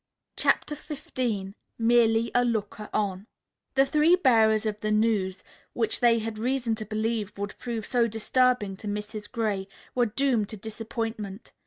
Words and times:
CHAPTER 0.35 0.73
XV 0.73 1.53
MERELY 1.77 2.31
A 2.33 2.43
LOOKER 2.43 2.89
ON 2.91 3.27
The 3.75 3.85
three 3.85 4.15
bearers 4.15 4.65
of 4.65 4.79
the 4.79 4.89
news, 4.89 5.43
which 5.73 5.99
they 5.99 6.17
had 6.17 6.39
reason 6.39 6.73
to 6.73 6.85
believe 6.85 7.31
would 7.37 7.55
prove 7.59 7.85
so 7.85 8.07
disturbing 8.07 8.75
to 8.77 8.87
Mrs. 8.87 9.31
Gray, 9.31 9.67
were 9.93 10.07
doomed 10.07 10.49
to 10.49 10.57
disappointment. 10.57 11.51